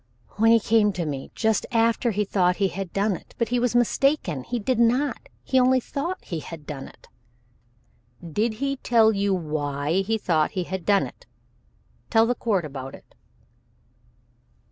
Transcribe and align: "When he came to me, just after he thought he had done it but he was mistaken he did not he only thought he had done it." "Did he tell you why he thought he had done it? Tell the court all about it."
"When 0.37 0.49
he 0.51 0.59
came 0.59 0.91
to 0.93 1.05
me, 1.05 1.29
just 1.35 1.67
after 1.71 2.09
he 2.09 2.25
thought 2.25 2.55
he 2.55 2.69
had 2.69 2.91
done 2.91 3.15
it 3.15 3.35
but 3.37 3.49
he 3.49 3.59
was 3.59 3.75
mistaken 3.75 4.43
he 4.43 4.57
did 4.57 4.79
not 4.79 5.29
he 5.43 5.59
only 5.59 5.79
thought 5.79 6.25
he 6.25 6.39
had 6.39 6.65
done 6.65 6.87
it." 6.87 7.07
"Did 8.27 8.53
he 8.55 8.77
tell 8.77 9.11
you 9.13 9.31
why 9.35 10.01
he 10.01 10.17
thought 10.17 10.53
he 10.57 10.63
had 10.63 10.87
done 10.87 11.05
it? 11.05 11.27
Tell 12.09 12.25
the 12.25 12.33
court 12.33 12.65
all 12.65 12.69
about 12.69 12.95
it." 12.95 13.13